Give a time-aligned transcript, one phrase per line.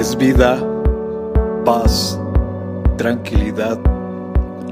[0.00, 0.58] es vida,
[1.66, 2.18] paz,
[2.96, 3.78] tranquilidad.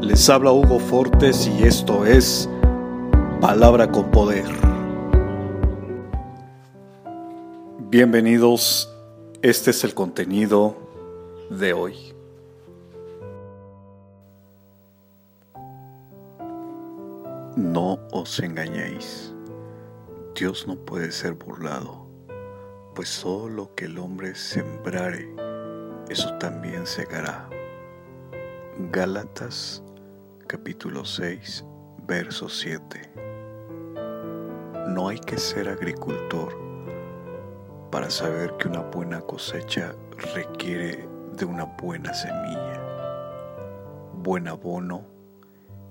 [0.00, 2.48] Les habla Hugo Fortes y esto es
[3.38, 4.46] Palabra con Poder.
[7.90, 8.90] Bienvenidos,
[9.42, 10.74] este es el contenido
[11.50, 11.94] de hoy.
[17.54, 19.34] No os engañéis,
[20.34, 22.07] Dios no puede ser burlado
[22.98, 25.32] pues todo lo que el hombre sembrare,
[26.08, 27.48] eso también segará.
[28.90, 29.84] Gálatas
[30.48, 31.64] capítulo 6,
[32.08, 33.12] verso 7.
[34.88, 36.58] No hay que ser agricultor
[37.92, 39.94] para saber que una buena cosecha
[40.34, 42.82] requiere de una buena semilla,
[44.24, 45.06] buen abono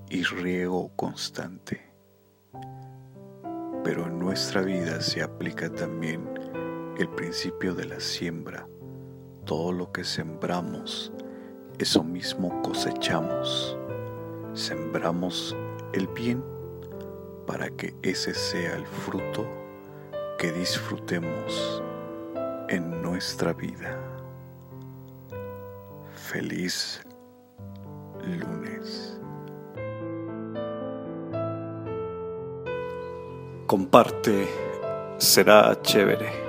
[0.09, 1.89] y riego constante.
[3.86, 6.36] Pero en nuestra vida se aplica también
[6.98, 8.67] el principio de la siembra.
[9.45, 11.12] Todo lo que sembramos,
[11.78, 13.78] eso mismo cosechamos.
[14.54, 15.56] Sembramos
[15.94, 16.44] el bien
[17.45, 19.48] para que ese sea el fruto
[20.39, 21.84] que disfrutemos
[22.70, 23.98] en nuestra vida.
[26.16, 27.02] Feliz
[28.26, 29.20] lunes.
[33.67, 34.48] Comparte,
[35.17, 36.47] será chévere.